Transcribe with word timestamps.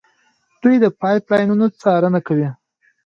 دوی 0.61 0.75
د 0.83 0.85
پایپ 0.99 1.23
لاینونو 1.31 1.65
څارنه 1.81 2.19
کوي. 2.27 2.49